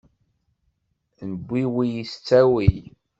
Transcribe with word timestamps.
Mbiwel 1.31 1.93
s 2.11 2.13
ttawil. 2.15 2.81